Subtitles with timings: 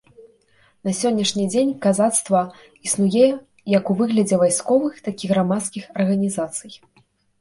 [0.87, 2.41] На сённяшні дзень казацтва
[2.89, 3.27] існуе
[3.77, 6.73] як у выглядзе вайсковых, так і грамадскіх арганізацый.